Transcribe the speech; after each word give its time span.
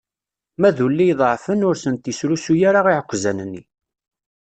Ma 0.59 0.69
d 0.75 0.77
ulli 0.85 1.05
iḍeɛfen, 1.11 1.65
ur 1.69 1.75
sent-isrusu 1.77 2.53
ara 2.69 2.81
iɛekkzan-nni. 2.93 3.63